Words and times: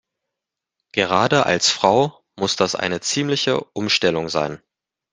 Gerade 0.93 1.45
als 1.45 1.69
Frau 1.69 2.23
muss 2.35 2.55
das 2.55 2.73
eine 2.73 3.01
ziemliche 3.01 3.61
Umstellung 3.63 4.29
sein. 4.29 4.59